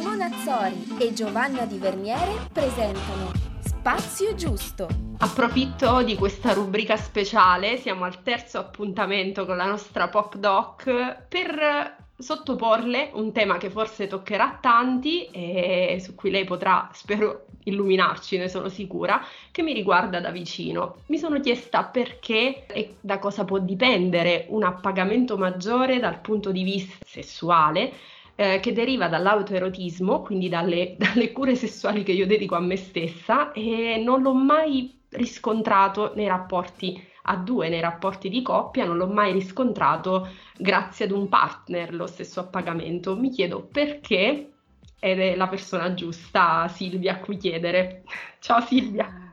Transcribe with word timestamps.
Simona 0.00 0.30
Azzori 0.32 0.96
e 0.98 1.12
Giovanna 1.12 1.66
Di 1.66 1.76
Verniere 1.76 2.32
presentano 2.50 3.32
Spazio 3.62 4.34
Giusto. 4.34 4.88
Approfitto 5.18 6.02
di 6.02 6.16
questa 6.16 6.54
rubrica 6.54 6.96
speciale, 6.96 7.76
siamo 7.76 8.04
al 8.04 8.22
terzo 8.22 8.56
appuntamento 8.56 9.44
con 9.44 9.58
la 9.58 9.66
nostra 9.66 10.08
pop 10.08 10.36
doc 10.36 10.84
per 11.28 11.96
sottoporle 12.16 13.10
un 13.12 13.30
tema 13.32 13.58
che 13.58 13.68
forse 13.68 14.06
toccherà 14.06 14.56
tanti 14.58 15.26
e 15.26 16.00
su 16.02 16.14
cui 16.14 16.30
lei 16.30 16.44
potrà, 16.44 16.88
spero, 16.94 17.44
illuminarci, 17.64 18.38
ne 18.38 18.48
sono 18.48 18.70
sicura, 18.70 19.22
che 19.50 19.62
mi 19.62 19.74
riguarda 19.74 20.18
da 20.18 20.30
vicino. 20.30 21.02
Mi 21.08 21.18
sono 21.18 21.40
chiesta 21.40 21.84
perché 21.84 22.64
e 22.64 22.94
da 23.00 23.18
cosa 23.18 23.44
può 23.44 23.58
dipendere 23.58 24.46
un 24.48 24.62
appagamento 24.62 25.36
maggiore 25.36 25.98
dal 25.98 26.20
punto 26.20 26.52
di 26.52 26.62
vista 26.62 27.04
sessuale 27.04 27.92
eh, 28.40 28.58
che 28.58 28.72
deriva 28.72 29.06
dall'autoerotismo, 29.08 30.22
quindi 30.22 30.48
dalle, 30.48 30.94
dalle 30.98 31.30
cure 31.30 31.54
sessuali 31.54 32.02
che 32.02 32.12
io 32.12 32.26
dedico 32.26 32.54
a 32.54 32.60
me 32.60 32.76
stessa 32.76 33.52
e 33.52 34.00
non 34.02 34.22
l'ho 34.22 34.32
mai 34.32 34.98
riscontrato 35.10 36.12
nei 36.14 36.26
rapporti 36.26 37.08
a 37.24 37.36
due 37.36 37.68
nei 37.68 37.80
rapporti 37.80 38.30
di 38.30 38.40
coppia, 38.40 38.86
non 38.86 38.96
l'ho 38.96 39.06
mai 39.06 39.32
riscontrato 39.32 40.26
grazie 40.56 41.04
ad 41.04 41.10
un 41.10 41.28
partner 41.28 41.94
lo 41.94 42.06
stesso 42.06 42.40
appagamento. 42.40 43.14
Mi 43.14 43.28
chiedo 43.28 43.68
perché 43.70 44.52
ed 44.98 45.20
è 45.20 45.36
la 45.36 45.46
persona 45.46 45.92
giusta, 45.92 46.66
Silvia, 46.68 47.14
a 47.14 47.18
cui 47.18 47.36
chiedere. 47.36 48.04
Ciao 48.40 48.62
Silvia. 48.62 49.29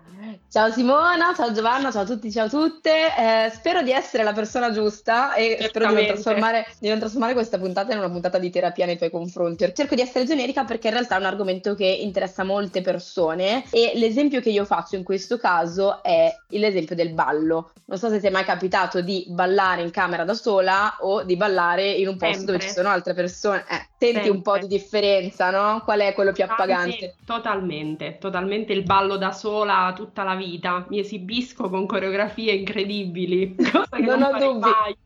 Ciao 0.57 0.71
Simona, 0.71 1.35
ciao 1.35 1.51
Giovanna, 1.51 1.91
ciao 1.91 2.01
a 2.01 2.05
tutti, 2.05 2.31
ciao 2.31 2.45
a 2.45 2.49
tutte. 2.49 3.13
Eh, 3.15 3.51
spero 3.53 3.83
di 3.83 3.91
essere 3.91 4.23
la 4.23 4.33
persona 4.33 4.71
giusta 4.71 5.35
e 5.35 5.55
spero 5.61 5.85
di 5.85 5.93
non, 5.93 6.01
di 6.01 6.87
non, 6.87 6.97
trasformare, 6.97 7.33
questa 7.35 7.59
puntata 7.59 7.91
in 7.91 7.99
una 7.99 8.09
puntata 8.09 8.39
di 8.39 8.49
terapia 8.49 8.87
nei 8.87 8.97
tuoi 8.97 9.11
confronti. 9.11 9.71
Cerco 9.71 9.93
di 9.93 10.01
essere 10.01 10.25
generica 10.25 10.63
perché 10.63 10.87
in 10.87 10.93
realtà 10.93 11.15
è 11.15 11.19
un 11.19 11.25
argomento 11.25 11.75
che 11.75 11.85
interessa 11.85 12.43
molte 12.43 12.81
persone 12.81 13.65
e 13.69 13.91
l'esempio 13.97 14.41
che 14.41 14.49
io 14.49 14.65
faccio 14.65 14.95
in 14.95 15.03
questo 15.03 15.37
caso 15.37 16.01
è 16.01 16.35
l'esempio 16.47 16.95
del 16.95 17.13
ballo. 17.13 17.73
Non 17.85 17.99
so 17.99 18.09
se 18.09 18.19
ti 18.19 18.25
è 18.25 18.31
mai 18.31 18.43
capitato 18.43 19.01
di 19.01 19.25
ballare 19.29 19.83
in 19.83 19.91
camera 19.91 20.23
da 20.23 20.33
sola 20.33 20.97
o 21.01 21.21
di 21.21 21.37
ballare 21.37 21.87
in 21.87 22.07
un 22.07 22.17
posto 22.17 22.37
Sempre. 22.37 22.53
dove 22.53 22.67
ci 22.67 22.73
sono 22.73 22.89
altre 22.89 23.13
persone. 23.13 23.63
Eh, 23.69 23.87
senti 23.99 24.15
Sempre. 24.15 24.31
un 24.31 24.41
po' 24.41 24.57
di 24.57 24.67
differenza, 24.67 25.51
no? 25.51 25.83
Qual 25.83 25.99
è 25.99 26.13
quello 26.13 26.31
più 26.31 26.43
appagante? 26.43 26.95
Ah, 26.95 26.97
sì, 26.97 27.13
totalmente, 27.25 28.17
totalmente 28.19 28.73
il 28.73 28.81
ballo 28.81 29.17
da 29.17 29.31
sola 29.31 29.93
tutta 29.95 30.23
la 30.23 30.33
vita. 30.33 30.45
Mi 30.87 30.99
esibisco 30.99 31.69
con 31.69 31.85
coreografie 31.85 32.53
incredibili, 32.53 33.55
cosa 33.71 33.87
che 33.95 34.01
non, 34.01 34.19
non 34.19 34.33
ho 34.33 34.37
dubbi. 34.37 34.59
Mai. 34.59 34.97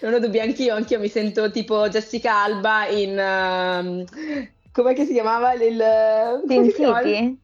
Non 0.00 0.14
ho 0.14 0.18
dubbi, 0.18 0.40
anch'io, 0.40 0.74
anch'io 0.74 0.98
mi 0.98 1.08
sento 1.08 1.50
tipo 1.50 1.88
Jessica 1.88 2.42
Alba 2.42 2.86
in... 2.86 3.10
Uh, 3.10 4.04
com'è 4.72 4.94
che 4.94 5.04
si 5.04 5.12
chiamava? 5.12 5.52
Il... 5.52 6.42
Team 6.46 6.70
City? 6.70 7.38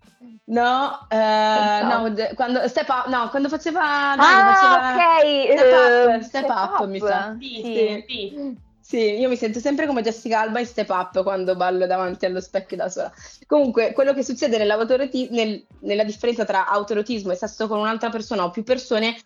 No, 0.44 1.06
uh, 1.11 1.86
no, 1.86 2.14
quando, 2.34 2.67
step 2.69 2.89
up, 2.89 3.06
no, 3.09 3.28
quando 3.28 3.48
faceva... 3.48 4.14
No, 4.14 4.22
ah, 4.22 4.55
faceva 4.55 4.94
ok! 4.94 5.59
Step 5.59 5.72
up, 5.72 6.20
uh, 6.20 6.22
step, 6.22 6.22
step 6.22 6.50
up, 6.50 6.81
up, 6.81 6.89
mi 6.89 6.98
sa. 6.98 7.37
Sì, 7.39 7.61
sì, 7.62 8.05
sì. 8.09 8.70
Sì, 8.83 8.98
io 8.98 9.28
mi 9.28 9.36
sento 9.36 9.61
sempre 9.61 9.86
come 9.86 10.02
Jessica 10.02 10.41
Alba 10.41 10.58
in 10.58 10.66
Step 10.66 10.91
Up 10.91 11.22
quando 11.22 11.55
ballo 11.55 11.86
davanti 11.86 12.27
allo 12.27 12.41
specchio 12.41 12.77
da 12.77 12.88
sola. 12.88 13.12
Comunque, 13.47 13.92
quello 13.92 14.12
che 14.12 14.25
succede 14.25 14.58
nel, 14.58 15.64
nella 15.78 16.05
differenza 16.05 16.44
tra 16.44 16.66
autoerotismo 16.66 17.30
e 17.30 17.36
sesso 17.36 17.69
con 17.69 17.78
un'altra 17.78 18.10
persona 18.10 18.44
o 18.44 18.50
più 18.50 18.64
persone 18.64 19.16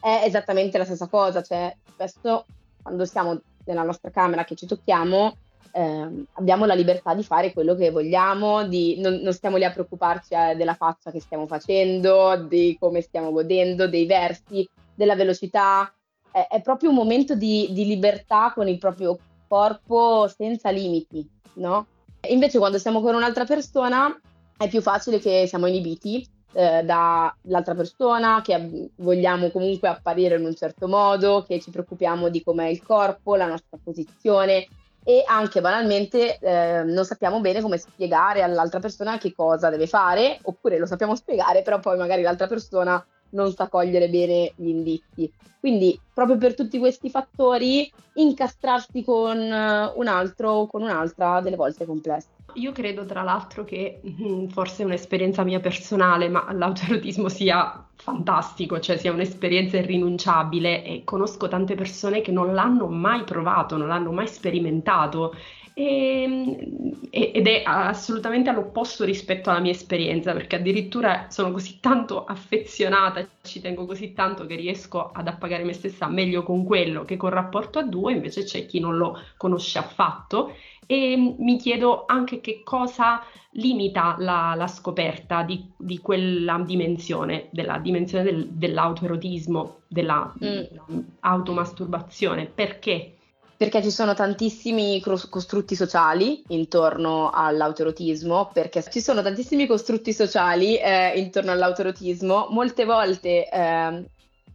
è 0.00 0.22
esattamente 0.24 0.78
la 0.78 0.84
stessa 0.84 1.06
cosa. 1.06 1.42
Cioè, 1.42 1.74
spesso 1.92 2.44
quando 2.82 3.04
siamo 3.04 3.40
nella 3.66 3.84
nostra 3.84 4.10
camera 4.10 4.42
che 4.42 4.56
ci 4.56 4.66
tocchiamo, 4.66 5.36
eh, 5.70 6.24
abbiamo 6.32 6.66
la 6.66 6.74
libertà 6.74 7.14
di 7.14 7.22
fare 7.22 7.52
quello 7.52 7.76
che 7.76 7.90
vogliamo, 7.90 8.66
di, 8.66 9.00
non, 9.00 9.14
non, 9.22 9.32
stiamo 9.32 9.56
lì 9.56 9.64
a 9.64 9.70
preoccuparci 9.70 10.34
eh, 10.34 10.56
della 10.56 10.74
faccia 10.74 11.12
che 11.12 11.20
stiamo 11.20 11.46
facendo, 11.46 12.36
di 12.48 12.76
come 12.80 13.00
stiamo 13.00 13.30
godendo, 13.30 13.86
dei 13.86 14.06
versi, 14.06 14.68
della 14.92 15.14
velocità 15.14 15.92
è, 16.34 16.48
è 16.48 16.60
proprio 16.62 16.90
un 16.90 16.96
momento 16.96 17.36
di, 17.36 17.68
di, 17.70 17.86
libertà 17.86 18.50
con 18.52 18.66
il 18.66 18.78
proprio 18.78 19.16
corpo 19.46 20.26
senza 20.26 20.70
limiti, 20.70 21.24
no? 21.54 21.86
Invece 22.28 22.58
quando 22.58 22.78
siamo 22.78 23.00
con 23.00 23.14
un'altra 23.14 23.44
persona 23.44 24.12
è 24.56 24.68
più 24.68 24.80
facile 24.80 25.20
che 25.20 25.46
siamo 25.46 25.66
inibiti 25.66 26.26
eh, 26.54 26.82
dall'altra 26.82 27.74
persona, 27.76 28.40
che 28.42 28.90
vogliamo 28.96 29.50
comunque 29.50 29.86
apparire 29.86 30.36
in 30.36 30.44
un 30.44 30.54
certo 30.56 30.88
modo, 30.88 31.44
che 31.46 31.60
ci 31.60 31.70
preoccupiamo 31.70 32.28
di 32.28 32.42
com'è 32.42 32.66
il 32.66 32.82
corpo, 32.82 33.36
la 33.36 33.46
nostra 33.46 33.78
posizione 33.82 34.66
e 35.04 35.22
anche 35.26 35.60
banalmente 35.60 36.38
eh, 36.38 36.82
non 36.82 37.04
sappiamo 37.04 37.40
bene 37.40 37.60
come 37.60 37.76
spiegare 37.76 38.42
all'altra 38.42 38.80
persona 38.80 39.18
che 39.18 39.34
cosa 39.34 39.70
deve 39.70 39.86
fare, 39.86 40.40
oppure 40.42 40.78
lo 40.78 40.86
sappiamo 40.86 41.14
spiegare, 41.14 41.62
però 41.62 41.78
poi 41.78 41.96
magari 41.96 42.22
l'altra 42.22 42.48
persona 42.48 43.04
non 43.34 43.52
sa 43.52 43.68
cogliere 43.68 44.08
bene 44.08 44.52
gli 44.56 44.68
indizi. 44.68 45.30
Quindi, 45.60 45.98
proprio 46.12 46.36
per 46.36 46.54
tutti 46.54 46.78
questi 46.78 47.08
fattori, 47.08 47.90
incastrarsi 48.14 49.02
con 49.02 49.38
eh, 49.38 49.92
un 49.94 50.06
altro 50.06 50.50
o 50.50 50.66
con 50.66 50.82
un'altra 50.82 51.40
delle 51.40 51.56
volte 51.56 51.84
è 51.84 51.86
complesso. 51.86 52.28
Io 52.54 52.70
credo 52.72 53.04
tra 53.04 53.22
l'altro 53.22 53.64
che 53.64 54.00
mm, 54.06 54.48
forse 54.48 54.82
è 54.82 54.86
un'esperienza 54.86 55.42
mia 55.42 55.60
personale, 55.60 56.28
ma 56.28 56.52
l'autoerotismo 56.52 57.28
sia 57.28 57.84
fantastico, 57.96 58.78
cioè 58.78 58.96
sia 58.96 59.12
un'esperienza 59.12 59.78
irrinunciabile 59.78 60.84
e 60.84 61.02
conosco 61.04 61.48
tante 61.48 61.74
persone 61.74 62.20
che 62.20 62.30
non 62.30 62.52
l'hanno 62.54 62.86
mai 62.86 63.24
provato, 63.24 63.76
non 63.76 63.88
l'hanno 63.88 64.12
mai 64.12 64.28
sperimentato 64.28 65.34
e, 65.72 66.93
ed 67.14 67.46
è 67.46 67.62
assolutamente 67.64 68.50
all'opposto 68.50 69.04
rispetto 69.04 69.48
alla 69.48 69.60
mia 69.60 69.70
esperienza, 69.70 70.32
perché 70.32 70.56
addirittura 70.56 71.28
sono 71.30 71.52
così 71.52 71.78
tanto 71.78 72.24
affezionata, 72.24 73.24
ci 73.40 73.60
tengo 73.60 73.86
così 73.86 74.12
tanto 74.12 74.46
che 74.46 74.56
riesco 74.56 75.12
ad 75.12 75.28
appagare 75.28 75.62
me 75.62 75.74
stessa 75.74 76.08
meglio 76.08 76.42
con 76.42 76.64
quello 76.64 77.04
che 77.04 77.16
col 77.16 77.30
rapporto 77.30 77.78
a 77.78 77.84
due, 77.84 78.14
invece 78.14 78.42
c'è 78.42 78.66
chi 78.66 78.80
non 78.80 78.96
lo 78.96 79.16
conosce 79.36 79.78
affatto 79.78 80.56
e 80.86 81.36
mi 81.38 81.56
chiedo 81.56 82.02
anche 82.06 82.40
che 82.40 82.62
cosa 82.64 83.22
limita 83.52 84.16
la, 84.18 84.54
la 84.56 84.66
scoperta 84.66 85.44
di, 85.44 85.70
di, 85.76 85.98
quella 85.98 86.60
dimensione, 86.66 87.46
della 87.52 87.78
dimensione 87.78 88.24
del, 88.24 88.48
dell'autoerotismo, 88.48 89.82
dell'automasturbazione, 89.86 92.42
mm. 92.42 92.54
perché? 92.54 93.13
Perché 93.56 93.82
ci 93.82 93.90
sono 93.90 94.14
tantissimi 94.14 95.00
costrutti 95.00 95.74
sociali 95.74 96.42
intorno 96.48 97.30
all'autoerotismo, 97.30 98.50
perché 98.52 98.84
ci 98.90 99.00
sono 99.00 99.22
tantissimi 99.22 99.66
costrutti 99.66 100.12
sociali 100.12 100.76
eh, 100.76 101.12
intorno 101.16 101.52
all'autoerotismo, 101.52 102.48
molte 102.50 102.84
volte 102.84 103.48
eh, 103.48 104.04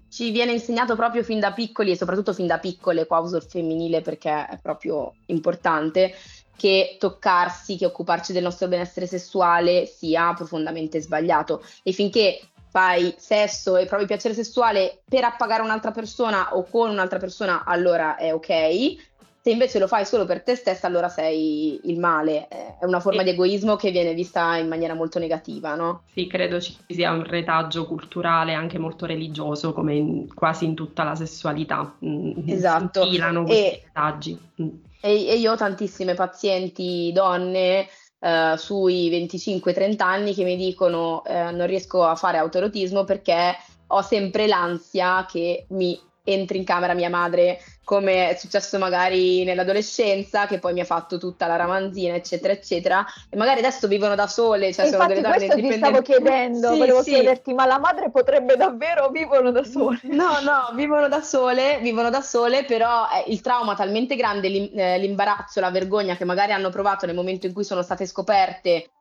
ci 0.10 0.32
viene 0.32 0.52
insegnato 0.52 0.96
proprio 0.96 1.24
fin 1.24 1.40
da 1.40 1.54
piccoli 1.54 1.92
e 1.92 1.96
soprattutto 1.96 2.34
fin 2.34 2.48
da 2.48 2.58
piccole, 2.58 3.06
qua 3.06 3.20
uso 3.20 3.38
il 3.38 3.44
femminile 3.44 4.02
perché 4.02 4.48
è 4.48 4.58
proprio 4.62 5.14
importante, 5.28 6.14
che 6.60 6.98
toccarsi, 7.00 7.78
che 7.78 7.86
occuparci 7.86 8.34
del 8.34 8.44
nostro 8.44 8.68
benessere 8.68 9.08
sessuale 9.08 9.86
sia 9.86 10.34
profondamente 10.34 11.00
sbagliato. 11.00 11.64
E 11.84 11.94
finché 11.94 12.42
fai 12.70 13.14
sesso 13.18 13.78
e 13.78 13.86
provi 13.86 14.06
piacere 14.06 14.34
sessuale 14.34 15.02
per 15.08 15.24
appagare 15.24 15.62
un'altra 15.62 15.92
persona 15.92 16.56
o 16.56 16.64
con 16.70 16.90
un'altra 16.90 17.20
persona, 17.20 17.64
allora 17.66 18.16
è 18.16 18.34
ok. 18.34 19.08
Se 19.42 19.52
invece 19.52 19.80
lo 19.80 19.88
fai 19.88 20.06
solo 20.06 20.26
per 20.26 20.44
te 20.44 20.56
stessa, 20.56 20.86
allora 20.86 21.08
sei 21.08 21.80
il 21.86 21.98
male. 21.98 22.48
È 22.50 22.84
una 22.86 23.00
forma 23.00 23.22
e... 23.22 23.24
di 23.24 23.30
egoismo 23.32 23.78
che 23.78 23.90
viene 23.90 24.14
vista 24.14 24.58
in 24.58 24.68
maniera 24.68 24.94
molto 24.94 25.18
negativa, 25.18 25.76
no? 25.76 26.04
Sì, 26.14 26.28
credo 26.28 26.60
ci 26.60 26.76
sia 26.88 27.12
un 27.12 27.24
retaggio 27.24 27.86
culturale 27.86 28.54
anche 28.54 28.78
molto 28.78 29.06
religioso, 29.06 29.72
come 29.74 29.96
in, 29.96 30.34
quasi 30.34 30.66
in 30.66 30.76
tutta 30.76 31.04
la 31.04 31.16
sessualità. 31.16 31.96
Mm, 32.06 32.48
esatto. 32.48 33.10
Si 33.10 33.18
questi 33.18 33.54
e... 33.54 33.82
retaggi. 33.86 34.40
Mm. 34.62 34.68
E, 35.02 35.28
e 35.28 35.38
io 35.38 35.54
ho 35.54 35.56
tantissime 35.56 36.14
pazienti 36.14 37.12
donne 37.14 37.88
eh, 38.20 38.56
sui 38.58 39.10
25-30 39.10 40.02
anni 40.02 40.34
che 40.34 40.44
mi 40.44 40.56
dicono 40.56 41.24
eh, 41.26 41.52
non 41.52 41.68
riesco 41.68 42.04
a 42.04 42.16
fare 42.16 42.38
autoerotismo 42.38 43.04
perché 43.04 43.56
ho 43.88 44.02
sempre 44.02 44.48
l'ansia 44.48 45.26
che 45.26 45.66
mi 45.70 46.00
entri 46.24 46.58
in 46.58 46.64
camera 46.64 46.94
mia 46.94 47.10
madre, 47.10 47.60
come 47.84 48.30
è 48.30 48.36
successo 48.36 48.78
magari 48.78 49.44
nell'adolescenza, 49.44 50.46
che 50.46 50.60
poi 50.60 50.74
mi 50.74 50.82
ha 50.82 50.86
fatto 50.86 51.18
tutta 51.18 51.48
la 51.48 51.56
ramanzina, 51.56 52.16
eccetera, 52.16 52.54
eccetera. 52.54 53.06
E 53.30 53.36
magari 53.36 53.60
adesso 53.60 53.88
vivono 53.88 54.16
da 54.16 54.28
sole, 54.28 54.72
cioè 54.74 54.88
sono 54.88 55.08
delle 55.08 55.22
donne 55.22 55.46
indipendenti. 55.46 55.74
ti 55.74 55.78
stavo 55.78 56.02
chiedendo, 56.02 56.72
sì, 56.74 56.78
volevo 56.78 57.02
sì. 57.02 57.14
chiederti, 57.14 57.54
ma 57.54 57.66
la 57.66 57.80
madre 57.80 58.12
potrebbe 58.12 58.56
davvero 58.56 59.10
vivono 59.10 59.52
da 59.52 59.64
sole? 59.64 60.00
No, 60.20 60.40
no, 60.42 60.76
vivono 60.76 61.08
da 61.08 61.22
sole, 61.22 61.80
vivono 61.82 62.10
da 62.10 62.22
sole, 62.22 62.66
però 62.66 63.08
il 63.28 63.42
trauma 63.42 63.74
talmente 63.74 64.16
grande, 64.16 64.48
eh, 64.72 64.98
l'imbarazzo, 65.00 65.60
la 65.60 65.72
vergogna 65.72 66.16
che 66.16 66.26
magari 66.26 66.52
hanno 66.52 66.70
provato 66.70 67.06
nel 67.06 67.16
momento 67.16 67.48
in 67.48 67.54
cui 67.54 67.64
sono 67.64 67.82
state 67.82 68.06
scoperte 68.06 68.92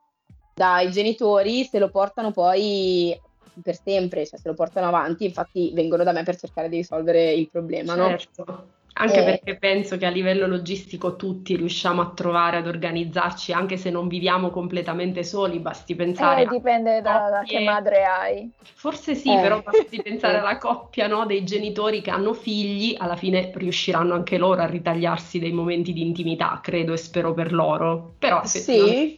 dai 0.55 0.91
genitori, 0.91 1.63
se 1.65 1.77
lo 1.77 1.89
portano 1.89 2.31
poi 2.31 3.17
per 3.61 3.79
sempre, 3.81 4.25
cioè 4.25 4.39
se 4.39 4.47
lo 4.49 4.53
portano 4.55 4.87
avanti, 4.87 5.25
infatti 5.25 5.71
vengono 5.73 6.03
da 6.03 6.11
me 6.11 6.23
per 6.23 6.37
cercare 6.37 6.69
di 6.69 6.77
risolvere 6.77 7.31
il 7.33 7.49
problema, 7.49 7.95
certo. 7.95 8.43
no? 8.45 8.73
Anche 8.93 9.21
Eh. 9.21 9.23
perché 9.23 9.57
penso 9.57 9.97
che 9.97 10.05
a 10.05 10.09
livello 10.09 10.45
logistico 10.47 11.15
tutti 11.15 11.55
riusciamo 11.55 12.01
a 12.01 12.11
trovare, 12.13 12.57
ad 12.57 12.67
organizzarci, 12.67 13.53
anche 13.53 13.77
se 13.77 13.89
non 13.89 14.07
viviamo 14.07 14.49
completamente 14.49 15.23
soli, 15.23 15.59
basti 15.59 15.95
pensare 15.95 16.41
Eh, 16.41 16.45
a 16.47 16.49
dipende 16.49 17.01
da, 17.01 17.29
da 17.29 17.43
che 17.45 17.59
madre 17.59 18.03
hai. 18.03 18.51
Forse 18.75 19.15
sì, 19.15 19.31
Eh. 19.31 19.39
però 19.39 19.61
basti 19.61 20.01
pensare 20.01 20.37
alla 20.39 20.57
coppia, 20.57 21.07
no, 21.07 21.25
dei 21.25 21.43
genitori 21.45 22.01
che 22.01 22.09
hanno 22.11 22.33
figli, 22.33 22.95
alla 22.97 23.15
fine 23.15 23.51
riusciranno 23.55 24.13
anche 24.13 24.37
loro 24.37 24.61
a 24.61 24.65
ritagliarsi 24.65 25.39
dei 25.39 25.51
momenti 25.51 25.93
di 25.93 26.01
intimità, 26.01 26.59
credo 26.61 26.93
e 26.93 26.97
spero 26.97 27.33
per 27.33 27.53
loro. 27.53 28.15
Però 28.19 28.43
Sì. 28.45 29.17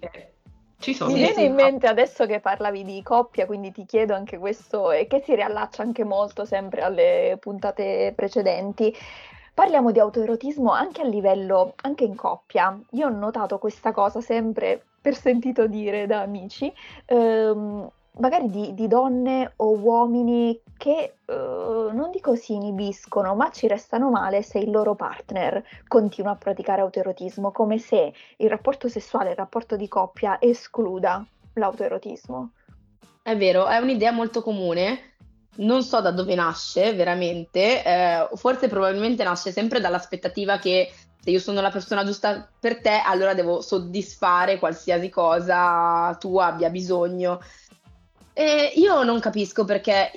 Ci 0.81 0.93
sono 0.93 1.11
Mi 1.11 1.19
viene 1.19 1.43
in 1.43 1.53
mente 1.53 1.87
adesso 1.87 2.25
che 2.25 2.39
parlavi 2.39 2.83
di 2.83 3.01
coppia, 3.03 3.45
quindi 3.45 3.71
ti 3.71 3.85
chiedo 3.85 4.13
anche 4.13 4.37
questo, 4.37 4.91
e 4.91 5.07
che 5.07 5.21
si 5.23 5.33
riallaccia 5.35 5.81
anche 5.81 6.03
molto 6.03 6.43
sempre 6.43 6.81
alle 6.81 7.37
puntate 7.39 8.11
precedenti. 8.15 8.93
Parliamo 9.53 9.91
di 9.91 9.99
autoerotismo 9.99 10.71
anche 10.71 11.01
a 11.01 11.05
livello, 11.05 11.75
anche 11.83 12.03
in 12.03 12.15
coppia. 12.15 12.77
Io 12.91 13.07
ho 13.07 13.11
notato 13.11 13.59
questa 13.59 13.91
cosa 13.91 14.19
sempre 14.21 14.83
per 15.01 15.15
sentito 15.15 15.67
dire 15.67 16.07
da 16.07 16.21
amici, 16.21 16.71
ehm, 17.05 17.89
magari 18.19 18.49
di, 18.49 18.73
di 18.73 18.87
donne 18.87 19.53
o 19.57 19.77
uomini 19.77 20.59
che 20.77 21.13
eh, 21.25 21.33
non 21.33 22.09
dico 22.11 22.35
si 22.35 22.53
inibiscono, 22.53 23.35
ma 23.35 23.51
ci 23.51 23.67
restano 23.67 24.09
male 24.09 24.41
se 24.41 24.59
il 24.59 24.71
loro 24.71 24.95
partner 24.95 25.63
continua 25.87 26.31
a 26.31 26.35
praticare 26.35 26.81
autoerotismo, 26.81 27.51
come 27.51 27.77
se 27.77 28.13
il 28.37 28.49
rapporto 28.49 28.87
sessuale, 28.87 29.31
il 29.31 29.35
rapporto 29.35 29.75
di 29.75 29.87
coppia 29.87 30.41
escluda 30.41 31.25
l'autoerotismo. 31.53 32.51
È 33.21 33.37
vero, 33.37 33.67
è 33.67 33.77
un'idea 33.77 34.11
molto 34.11 34.41
comune. 34.41 35.09
Non 35.53 35.83
so 35.83 35.99
da 35.99 36.11
dove 36.11 36.33
nasce 36.33 36.93
veramente, 36.93 37.83
eh, 37.83 38.29
forse 38.35 38.69
probabilmente 38.69 39.23
nasce 39.23 39.51
sempre 39.51 39.81
dall'aspettativa 39.81 40.57
che 40.57 40.89
se 41.21 41.29
io 41.29 41.39
sono 41.39 41.61
la 41.61 41.69
persona 41.69 42.03
giusta 42.03 42.49
per 42.59 42.81
te, 42.81 43.01
allora 43.05 43.35
devo 43.35 43.61
soddisfare 43.61 44.57
qualsiasi 44.57 45.09
cosa 45.09 46.15
tu 46.19 46.37
abbia 46.39 46.69
bisogno. 46.69 47.39
E 48.33 48.73
io 48.75 49.03
non 49.03 49.19
capisco 49.19 49.65
perché 49.65 50.11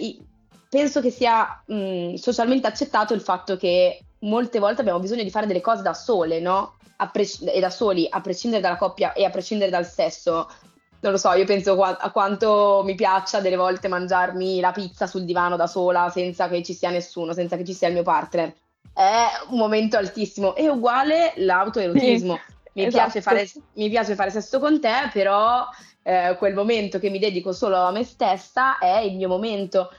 penso 0.68 1.00
che 1.00 1.10
sia 1.10 1.62
mh, 1.66 2.14
socialmente 2.14 2.66
accettato 2.66 3.14
il 3.14 3.20
fatto 3.20 3.56
che 3.56 4.00
molte 4.20 4.58
volte 4.58 4.80
abbiamo 4.80 4.98
bisogno 4.98 5.22
di 5.22 5.30
fare 5.30 5.46
delle 5.46 5.60
cose 5.60 5.82
da 5.82 5.94
sole, 5.94 6.40
no? 6.40 6.74
A 6.96 7.08
pres- 7.08 7.44
e 7.46 7.60
da 7.60 7.70
soli, 7.70 8.06
a 8.08 8.20
prescindere 8.20 8.62
dalla 8.62 8.76
coppia 8.76 9.12
e 9.12 9.24
a 9.24 9.30
prescindere 9.30 9.70
dal 9.70 9.86
sesso. 9.86 10.48
Non 11.00 11.12
lo 11.12 11.18
so, 11.18 11.32
io 11.32 11.44
penso 11.44 11.74
qua- 11.74 11.98
a 11.98 12.10
quanto 12.10 12.82
mi 12.84 12.94
piaccia 12.94 13.40
delle 13.40 13.56
volte 13.56 13.88
mangiarmi 13.88 14.60
la 14.60 14.72
pizza 14.72 15.06
sul 15.06 15.24
divano 15.24 15.56
da 15.56 15.66
sola 15.66 16.08
senza 16.08 16.48
che 16.48 16.62
ci 16.62 16.72
sia 16.72 16.90
nessuno, 16.90 17.34
senza 17.34 17.56
che 17.56 17.64
ci 17.64 17.74
sia 17.74 17.88
il 17.88 17.94
mio 17.94 18.02
partner. 18.02 18.54
È 18.92 19.24
un 19.50 19.58
momento 19.58 19.96
altissimo. 19.96 20.54
E 20.54 20.68
uguale 20.68 21.34
l'autoerotismo. 21.36 22.38
Mi, 22.72 22.88
piace 22.88 23.18
esatto. 23.18 23.36
fare, 23.36 23.50
mi 23.74 23.88
piace 23.88 24.14
fare 24.14 24.30
sesso 24.30 24.58
con 24.58 24.80
te, 24.80 25.10
però 25.12 25.64
eh, 26.04 26.36
quel 26.38 26.54
momento 26.54 26.98
che 27.00 27.10
mi 27.10 27.18
dedico 27.18 27.52
solo 27.52 27.76
a 27.76 27.90
me 27.90 28.04
stessa 28.04 28.78
è 28.78 28.98
il 28.98 29.16
mio 29.16 29.28
momento. 29.28 29.90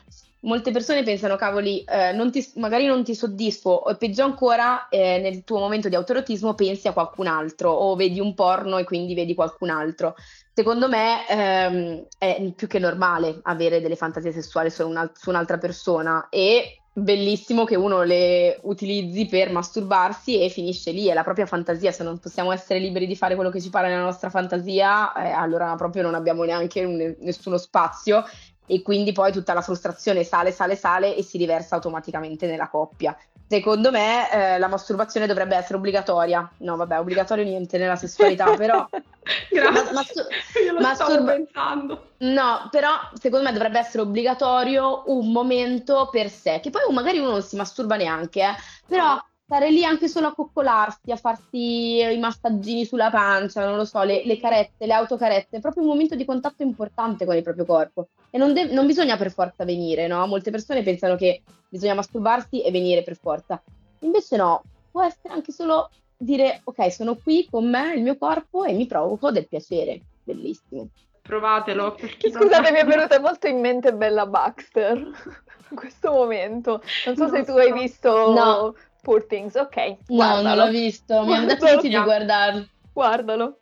Molte 0.42 0.70
persone 0.70 1.02
pensano, 1.02 1.38
cavoli, 1.38 1.84
eh, 1.84 2.12
non 2.12 2.30
ti- 2.32 2.52
magari 2.58 2.86
non 2.86 3.04
ti 3.04 3.16
soddisfo, 3.16 3.72
o 3.72 3.96
peggio 3.98 4.24
ancora, 4.24 4.88
eh, 4.90 5.18
nel 5.20 5.44
tuo 5.44 5.58
momento 5.58 5.90
di 5.90 5.96
autoerotismo 5.96 6.54
pensi 6.54 6.88
a 6.88 6.94
qualcun 6.94 7.26
altro 7.26 7.72
o 7.72 7.96
vedi 7.96 8.20
un 8.20 8.36
porno 8.36 8.78
e 8.78 8.84
quindi 8.84 9.16
vedi 9.16 9.34
qualcun 9.34 9.72
altro. 9.72 10.14
Secondo 10.54 10.88
me 10.88 11.28
ehm, 11.28 12.08
è 12.20 12.52
più 12.56 12.68
che 12.68 12.78
normale 12.80 13.40
avere 13.42 13.82
delle 13.82 13.96
fantasie 13.96 14.32
sessuali 14.32 14.70
su, 14.70 14.88
una- 14.88 15.12
su 15.16 15.30
un'altra 15.30 15.58
persona 15.58 16.28
e 16.30 16.85
bellissimo 16.98 17.66
che 17.66 17.76
uno 17.76 18.04
le 18.04 18.58
utilizzi 18.64 19.26
per 19.26 19.52
masturbarsi 19.52 20.42
e 20.42 20.48
finisce 20.48 20.92
lì, 20.92 21.08
è 21.08 21.14
la 21.14 21.24
propria 21.24 21.46
fantasia, 21.46 21.92
se 21.92 22.04
non 22.04 22.20
possiamo 22.20 22.54
essere 22.54 22.80
liberi 22.80 23.06
di 23.06 23.18
fare 23.18 23.36
quello 23.36 23.50
che 23.50 23.60
ci 23.60 23.70
pare 23.70 23.90
nella 23.90 24.04
nostra 24.04 24.30
fantasia, 24.30 25.12
eh, 25.14 25.30
allora 25.30 25.76
proprio 25.76 26.04
non 26.04 26.16
abbiamo 26.16 26.46
neanche 26.46 26.86
un- 26.86 27.16
nessuno 27.20 27.58
spazio 27.58 28.24
e 28.66 28.82
quindi 28.82 29.12
poi 29.12 29.34
tutta 29.34 29.54
la 29.54 29.62
frustrazione 29.62 30.24
sale, 30.24 30.52
sale, 30.52 30.78
sale 30.78 31.16
e 31.16 31.22
si 31.22 31.38
riversa 31.38 31.76
automaticamente 31.76 32.48
nella 32.48 32.70
coppia. 32.70 33.16
Secondo 33.48 33.92
me 33.92 34.32
eh, 34.32 34.58
la 34.58 34.68
masturbazione 34.68 35.28
dovrebbe 35.28 35.56
essere 35.56 35.78
obbligatoria. 35.78 36.56
No, 36.60 36.76
vabbè, 36.76 37.00
obbligatorio 37.00 37.44
niente 37.44 37.78
nella 37.78 37.96
sessualità, 37.96 38.56
però 38.56 38.88
Grazie, 39.50 39.94
Ma- 39.94 40.04
stavo 40.94 41.14
masturba- 41.14 41.34
pensando. 41.34 42.14
No, 42.18 42.68
però 42.72 42.92
secondo 43.14 43.46
me 43.46 43.52
dovrebbe 43.52 43.80
essere 43.80 44.04
obbligatorio 44.04 45.04
un 45.08 45.32
momento 45.32 46.10
per 46.10 46.30
sé, 46.30 46.60
che 46.62 46.70
poi 46.70 46.82
magari 46.94 47.20
uno 47.20 47.32
non 47.32 47.42
si 47.42 47.56
masturba 47.56 47.98
neanche, 47.98 48.42
eh, 48.42 48.56
però 48.88 49.20
stare 49.46 49.70
lì 49.70 49.86
anche 49.86 50.08
solo 50.08 50.28
a 50.28 50.34
coccolarsi, 50.34 51.12
a 51.12 51.16
farsi 51.16 52.00
i 52.00 52.18
massaggini 52.18 52.84
sulla 52.84 53.12
pancia, 53.12 53.64
non 53.64 53.78
lo 53.78 53.86
so, 53.86 54.02
le, 54.02 54.26
le 54.26 54.38
carezze, 54.38 54.86
le 54.86 54.94
autocarezze, 54.94 55.58
è 55.58 55.62
proprio 55.62 55.84
un 55.84 55.90
momento 55.90 56.16
di 56.16 56.26
contatto 56.26 56.64
importante 56.64 57.26
con 57.26 57.36
il 57.36 57.44
proprio 57.44 57.66
corpo 57.66 58.08
e 58.32 58.38
non, 58.40 58.54
de- 58.54 58.66
non 58.74 58.88
bisogna 58.88 59.18
per 59.18 59.32
forza 59.32 59.64
venire, 59.64 60.08
no? 60.08 60.26
Molte 60.26 60.50
persone 60.50 60.82
pensano 60.82 61.16
che 61.16 61.44
bisogna 61.70 61.94
masturbarsi 61.94 62.64
e 62.64 62.72
venire 62.72 63.04
per 63.04 63.18
forza, 63.18 63.62
invece 64.00 64.36
no, 64.36 64.64
può 64.92 65.04
essere 65.04 65.34
anche 65.34 65.52
solo 65.52 65.90
dire 66.18 66.62
ok, 66.64 66.92
sono 66.92 67.16
qui 67.16 67.48
con 67.50 67.70
me, 67.70 67.94
il 67.94 68.02
mio 68.02 68.18
corpo 68.18 68.64
e 68.64 68.74
mi 68.74 68.88
provoco 68.88 69.32
del 69.32 69.48
piacere, 69.48 70.02
bellissimo. 70.24 70.88
Provatelo. 71.22 71.98
non 72.00 72.32
Scusate, 72.32 72.72
mi 72.72 72.80
è 72.80 72.86
venuta 72.86 73.20
molto 73.20 73.48
in 73.48 73.60
mente 73.60 73.94
Bella 73.94 74.26
Baxter 74.26 74.98
in 75.70 75.76
questo 75.76 76.12
momento. 76.12 76.82
Non 77.06 77.16
so 77.16 77.26
Non 77.26 77.36
se 77.36 77.44
tu 77.46 77.58
hai 77.58 77.70
so. 77.70 77.74
visto 77.74 78.10
No. 78.32 78.76
Poor 79.06 79.24
Things, 79.28 79.54
ok, 79.54 79.76
No, 79.78 79.94
non 80.18 80.42
guardalo, 80.42 80.66
l'ho 80.66 80.72
visto, 80.72 81.24
mi 81.26 81.34
hanno 81.36 81.46
detto 81.54 81.80
di 81.82 81.96
guardarlo. 82.02 82.68
guardalo. 82.92 83.60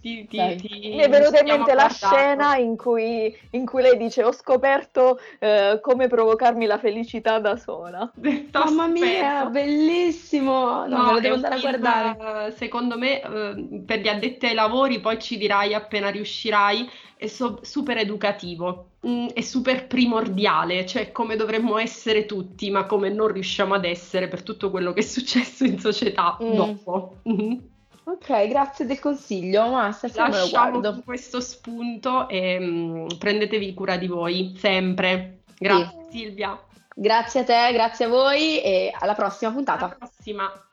Ti- 0.00 0.26
ti- 0.26 0.56
ti- 0.56 0.88
Mi 0.94 1.02
è 1.02 1.08
venuta 1.10 1.40
in 1.40 1.46
mente 1.46 1.74
la 1.74 1.88
scena 1.90 2.56
in 2.56 2.74
cui, 2.76 3.36
in 3.50 3.66
cui 3.66 3.82
lei 3.82 3.98
dice 3.98 4.24
ho 4.24 4.32
scoperto 4.32 5.18
eh, 5.38 5.78
come 5.82 6.08
provocarmi 6.08 6.64
la 6.64 6.78
felicità 6.78 7.38
da 7.38 7.56
sola. 7.56 8.10
Mamma 8.52 8.86
mia, 8.86 9.44
bellissimo! 9.46 10.86
No, 10.86 10.96
No, 10.96 11.04
me 11.04 11.12
lo 11.12 11.20
devo 11.20 11.34
andare 11.34 11.54
a 11.54 11.58
film, 11.58 11.78
guardare. 11.80 12.46
eh, 12.46 12.50
secondo 12.52 12.96
me, 12.96 13.20
eh, 13.20 13.82
per 13.84 14.00
gli 14.00 14.08
addetti 14.08 14.46
ai 14.46 14.54
lavori, 14.54 15.00
poi 15.00 15.18
ci 15.20 15.36
dirai 15.36 15.74
appena 15.74 16.08
riuscirai, 16.08 16.88
è 17.16 17.26
so- 17.26 17.58
super 17.62 17.98
educativo, 17.98 18.92
mm, 19.06 19.26
è 19.34 19.42
super 19.42 19.86
primordiale, 19.86 20.86
cioè 20.86 21.12
come 21.12 21.36
dovremmo 21.36 21.76
essere 21.76 22.24
tutti, 22.24 22.70
ma 22.70 22.86
come 22.86 23.10
non 23.10 23.28
riusciamo 23.28 23.74
ad 23.74 23.84
essere 23.84 24.28
per 24.28 24.42
tutto 24.42 24.70
quello 24.70 24.94
che 24.94 25.00
è 25.00 25.02
successo 25.02 25.64
in 25.64 25.78
società 25.78 26.38
Mm. 26.42 26.54
dopo. 26.54 27.16
Ok, 28.10 28.48
grazie 28.48 28.86
del 28.86 28.98
consiglio, 28.98 29.68
ma 29.68 29.92
stasera 29.92 30.26
Lasciamo 30.28 31.02
questo 31.04 31.40
spunto 31.40 32.28
e 32.28 32.58
mm, 32.58 33.06
prendetevi 33.18 33.72
cura 33.72 33.96
di 33.96 34.08
voi, 34.08 34.56
sempre. 34.58 35.42
Grazie 35.56 36.06
Silvia, 36.10 36.60
Grazie 36.92 37.40
a 37.40 37.44
te, 37.44 37.72
grazie 37.72 38.06
a 38.06 38.08
voi 38.08 38.60
e 38.62 38.92
alla 38.98 39.14
prossima 39.14 39.52
puntata. 39.52 39.84
alla 39.84 39.94
prossima. 39.96 40.69